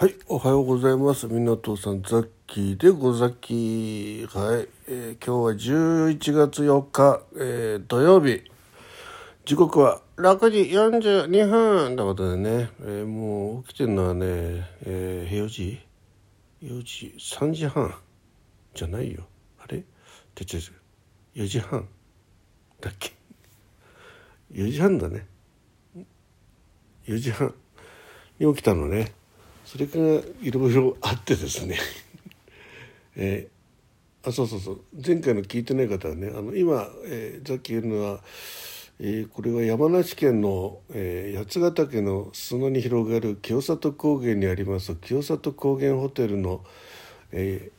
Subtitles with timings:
[0.00, 1.26] はい、おはようございます。
[1.26, 4.26] 港さん、ザッキーでござき。
[4.32, 8.42] はい、えー今日は11月4日、えー土曜日。
[9.44, 14.24] 時刻は6時42分ということでね、えーもう起きてるのはね、
[14.86, 15.78] えー4時
[16.62, 17.94] ?4 時、3時半
[18.72, 19.24] じゃないよ。
[19.62, 19.84] あれ？
[20.34, 20.56] てち
[21.36, 21.86] 4時半
[22.80, 23.12] だっけ
[24.50, 25.26] ?4 時半だね。
[27.06, 27.54] 4時半
[28.38, 29.19] に起きたのね
[29.70, 30.04] それから
[30.42, 31.78] いろいろあってですね。
[33.14, 34.80] えーあそうそうそう。
[34.94, 38.20] 前回の聞いてない方はねあの今、えー、さっき言うのは、
[38.98, 46.64] えーこれは山梨県の、えー八ヶ岳の砂に広がる清里高原にあります清里高原ホテルの、
[47.30, 47.70] え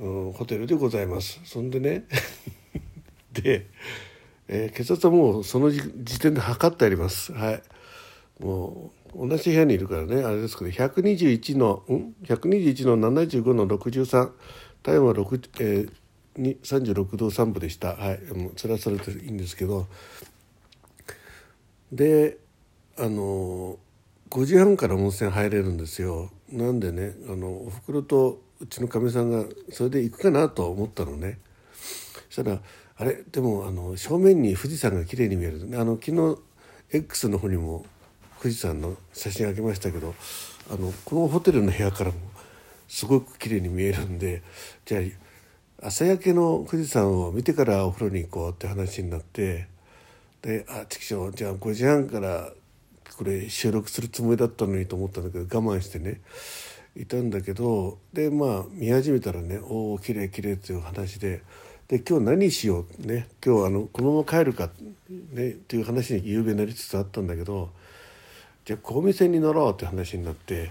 [0.00, 1.40] ーうんホテルでございます。
[1.44, 2.06] そんでね
[3.32, 3.66] で、
[4.48, 7.32] えー血圧はもうその時点で測ってあります。
[7.32, 7.62] はい。
[8.40, 14.30] もう同じ部屋にいるからねあれですけど121のん？121の75の63
[14.82, 15.92] 体温は6、えー
[16.36, 17.96] に36度3分でした。
[17.96, 18.20] はい。
[18.32, 19.86] もうそれはそれでいいんですけど。
[21.92, 22.38] で
[22.96, 23.78] あの
[24.30, 26.30] 5時半から温泉入れるんですよ。
[26.50, 31.40] なんでねあのおふくろとうちのかみさんがそれで行くかなと思ったのね。
[32.28, 32.60] そしたら
[32.96, 33.24] あれ？
[33.30, 35.68] でもあの正面に富士山が綺麗に見える。
[35.74, 36.38] あの昨日
[36.92, 37.84] X の方にも
[38.40, 40.14] 富士山の写真あげましたけど
[40.70, 42.16] あのこのホテルの部屋からも
[42.88, 44.42] すごく綺麗に見えるんで
[44.86, 45.00] じゃ
[45.80, 49.68] あ朝焼けの富士山を見てからお風呂に行こうって話になって
[50.42, 52.50] であ畜生じゃあ5時半から
[53.16, 56.20] これ収録するつもりだったのにと思ったんだけど我慢してね
[56.96, 61.42] いたんだけどでまあ見始めたらね「おお綺麗綺麗っていう話で
[61.88, 64.70] で今日何しようね今日あのこのまま帰るか、
[65.32, 67.70] ね、っていう話に夕べなりつつあったんだけど
[68.64, 70.70] じゃあ小見線に乗ろうって話になって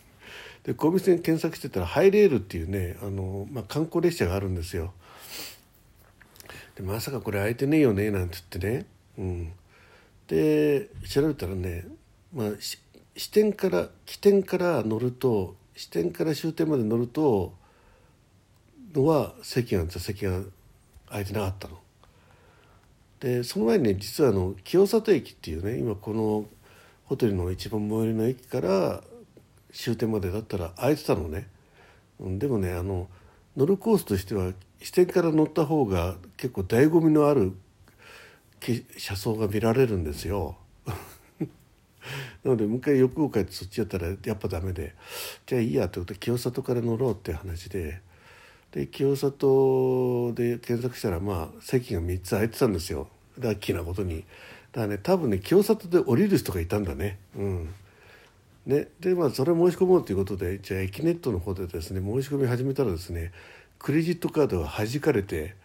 [0.64, 4.92] で小見線検索してたらハイレールっていうねあの、まあ、観光列車があるんですよ。
[6.76, 8.86] でまさかこれ空いてねえよねなんて言ってね、
[9.18, 9.52] うん、
[10.28, 11.86] で調べたらね、
[12.32, 12.78] まあ、し
[13.16, 17.52] 支点から起点から乗ると支点から終点まで乗ると
[18.94, 20.40] のは席が座席が
[21.08, 21.78] 空いてなかったの。
[23.20, 26.46] でその前にね実はあの清里駅っていうね今この
[27.08, 29.02] ホテルの一番最寄りの駅から
[29.72, 31.48] 終点までだったら空いてたのね、
[32.20, 33.08] うん、でもねあの
[33.56, 34.52] 乗るコースとしては
[34.82, 37.54] 支点から乗った方が結構醍醐味のある
[38.98, 40.56] 車窓が見られるんですよ。
[42.44, 44.94] なのでもう一回欲を変えてそっちやったらやっぱダメで
[45.46, 48.02] じゃあいいやってことで清里から乗ろうって話で
[48.72, 53.08] で清里で検索したらまあ席が3つ空いてたんですよ。
[53.38, 54.24] ラッキーなことに。
[54.78, 57.18] だからね多分ね清里で降りる人がいたんだね。
[57.36, 57.74] うん。
[58.64, 58.86] ね。
[59.00, 63.32] でまあそれを申し込もうということでじゃあ駅ネットの方でですね申し込み始めたらですね
[63.80, 65.56] クレジットカードが弾かれて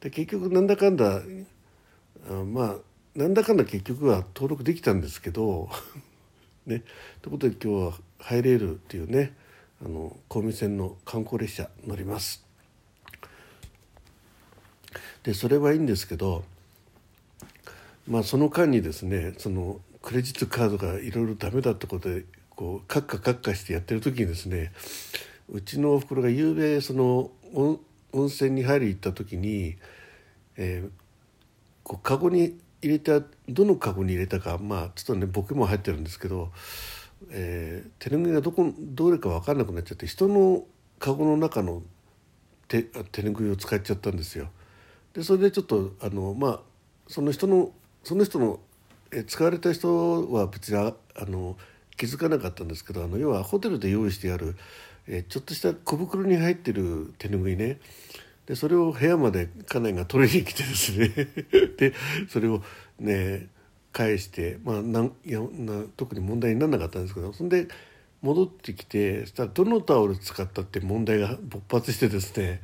[0.00, 1.22] で結局なんだかんだ
[2.28, 2.76] あまあ
[3.14, 5.70] なんだかんだ結局は登録できたんですけど
[6.66, 6.82] ね。
[7.22, 9.32] ということで今日はハイレールっていうね
[9.80, 12.44] あの小見線の観光列車乗ります。
[15.22, 16.42] でそれはいいんですけど
[18.08, 24.72] まあその間にですねそのクレジットカードがいろいろダメだってことでこうカッカカッカしてやってる時にですね
[25.48, 29.76] うちのおふくろが夕べその温泉に入り行った時に、
[30.56, 30.90] えー
[31.82, 36.50] こうカゴに入れたどのカゴに入れたかまあちょっとね僕も入ってるんですけど、
[37.30, 40.64] えー手ぬぐいがどこどれか分かんなくなっちゃって人の
[40.98, 41.82] カゴの中の
[42.66, 44.48] 手手ぬぐいを使っちゃったんですよ。
[45.14, 46.60] でそれでちょっとあのまあ
[47.06, 47.70] その人の
[48.06, 48.60] その人の
[49.10, 51.56] え使われた人は別にああの
[51.96, 54.56] 気づかなかったんですけどあの要はホテルで用意してある、
[55.08, 57.80] えちょっとした小袋に入ってる手ぬぐいね。
[58.46, 61.08] でそれを部屋まで家内が取りに来てですね。
[61.76, 61.94] で
[62.28, 62.62] それを
[63.00, 63.48] ね
[63.92, 67.66] 返してまあなんやな特に問題にならなかったんですけどそんで
[68.22, 72.60] 戻ってきてそしたらどのタオル使ったって問題が勃発してですね。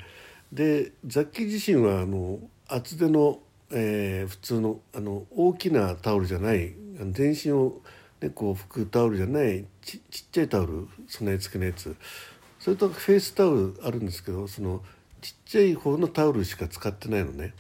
[0.52, 2.38] で雑記自身はあの
[2.68, 3.40] 厚手の、
[3.72, 6.74] えー普通のあの大きなタオルじゃない
[7.10, 7.80] 全身を、
[8.20, 11.96] ね、こう拭くタオルじゃないちちっちゃいタオル備え付けのやつ
[12.58, 14.82] それとフェイスタオルあるんですけどその
[15.20, 17.54] ちっちゃい方のタオルしか使ってないのね。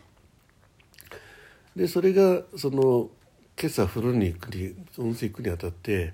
[1.74, 3.08] でそれがその
[3.58, 6.12] 今朝風呂に行くに温泉行くにあたって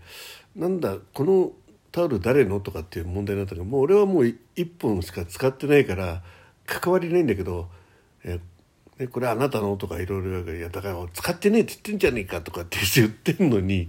[0.55, 1.53] なんだこの
[1.91, 2.61] タオル誰の？
[2.61, 6.23] とかっていう問題になったけどもう俺はもう1本しか使ってないから
[6.67, 7.69] 関わりないんだけど、
[8.25, 8.39] え
[8.99, 9.77] でこれあなたの？
[9.77, 13.89] とかいろいろ言うから「いやだから使ってねえって言ってんじゃねえか」とかって言ってんのに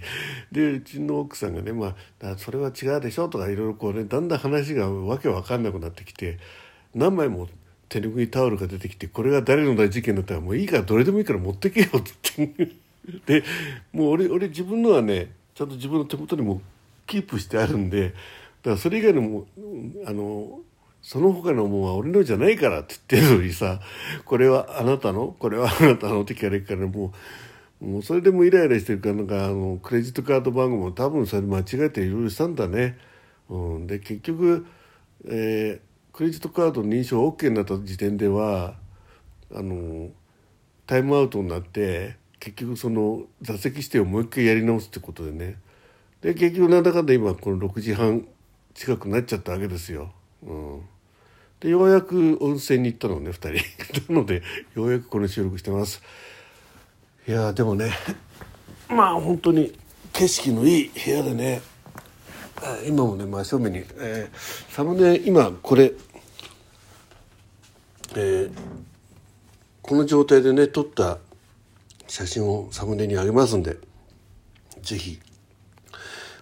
[0.52, 6.38] でうちの奥さんがね「まあそれは違うでしょ」とかいろいろこうねだんだん話がわけわかんなくなってきて
[6.94, 7.48] 何枚も
[7.90, 12.02] 手拭いタオルが出てきてこれが誰の大事件だったらもういいからどれでもいいから持ってけよっ
[12.36, 12.72] てって
[13.42, 13.44] で
[13.92, 16.62] もう俺俺自分のはねちゃんと自分の手元にも
[17.08, 19.48] キープしてあるんでだからそれ以外のも
[20.06, 20.62] あの
[21.02, 23.80] その他のものは俺のじゃないからって言ってるのにさ
[24.26, 25.36] これはあなたの？
[25.40, 27.14] これはあなたのって聞かれるからも
[27.82, 32.98] うもうそれでもイライラしてるからなんかあのクレジットカード番号も多分それ間違えていろいろしたんだね。
[33.50, 34.66] うん、で結局、
[35.26, 38.76] えー、クレジットカード認証 OK になった時点では
[39.52, 40.10] あの
[40.86, 45.58] タイムアウトになって結局その座席指定をもう一回やり直すってことでね
[46.22, 48.28] で結局なんだかんだ今この6時半
[48.74, 50.12] 近くなっちゃったわけですよ。
[50.44, 50.82] うん、
[51.60, 53.34] でようやく温泉に行ったのね2
[54.04, 54.10] 人。
[54.14, 54.42] なので
[54.76, 56.02] ようやくこの収録してます。
[57.28, 57.92] いやでもね
[58.88, 59.78] まあ本当に
[60.14, 61.62] 景色のいい部屋でね。
[62.88, 65.94] 今もね真正面に、えー、サムネ今これ、
[68.16, 68.52] えー、
[69.82, 71.20] この状態でね撮った
[72.08, 73.78] 写真をサムネにあげますんで
[74.82, 75.20] 是非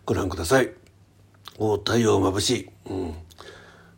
[0.05, 0.71] ご覧ください。
[1.59, 3.13] お太陽眩しい、うん。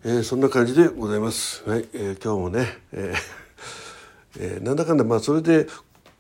[0.01, 1.61] えー、そんな感じでございます。
[1.69, 5.67] はい、えー、今日もね、えーえー、なんだかんだまあそれで、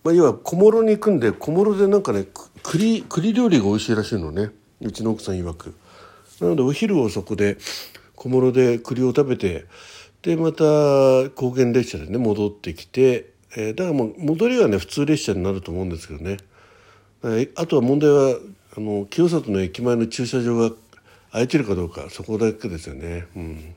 [0.03, 2.25] まあ、要は小諸に行くんで小諸でなんかね
[2.61, 4.49] 栗栗料理が美味しいらしいのね
[4.81, 5.75] うちの奥さん曰く。
[6.41, 7.57] なのでお昼をそこで
[8.15, 9.63] 小諸で栗を食べて
[10.23, 16.35] でまた高原列車でね戻ってきて、えー、だからもう戻りはね普通列車になると思うんですけどね。
[17.55, 18.39] あとは問題は
[18.75, 20.75] あの清里の駅前の駐車場が
[21.31, 23.27] 空いてるかどうかそこだけですよね。
[23.35, 23.75] うん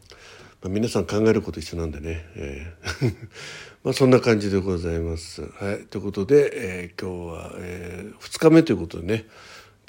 [0.63, 3.15] まあ、皆さん考えること一緒なんでね、えー
[3.83, 5.43] まあそんな感じでございます。
[5.43, 9.27] はい、ということで、えー、今日は、えー、2日目ということでね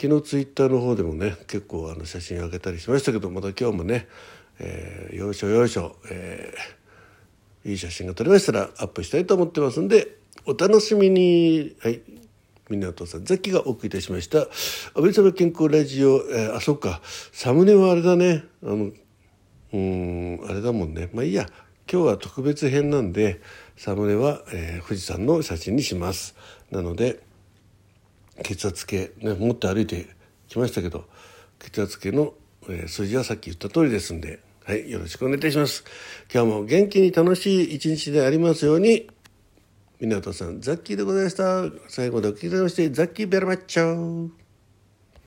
[0.02, 4.08] 昨日ツイッターの方でもね結構あの写真あげたりしましたけどまた今日もね、
[4.60, 6.54] えー、よいしょよいしょ、え、
[7.66, 11.76] いい写真が撮れましたらアップしたいと思ってますんでお楽しみに。
[11.80, 12.02] はい
[12.78, 14.40] 港さんザキがお送りいたしました。
[14.40, 14.50] 安
[14.96, 17.02] 倍様健康ラジオ、えー、あそっか。
[17.32, 18.44] サムネはあれだね。
[18.64, 18.92] あの
[19.74, 21.10] うんあれだもんね。
[21.14, 21.48] まあいいや。
[21.92, 23.42] 今日は特別編なんで
[23.76, 26.36] サムネは、えー、富士山の写真にします。
[26.72, 27.22] なので
[28.44, 30.08] 血圧計、ね、持って歩いて
[30.48, 31.06] きましたけど
[31.60, 32.34] 血圧計の、
[32.70, 35.84] えー、数字はさっき言った通りですんではい、よろしくお願いいたします。
[36.34, 39.10] 今日も元気に楽しい一日でありますように。
[40.00, 41.64] 港さん、ザッキーでございました。
[41.88, 44.30] 最後までお聞きいただきまして、ザッキーベルマッチョ